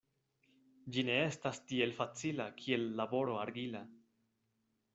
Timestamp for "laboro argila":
3.03-3.83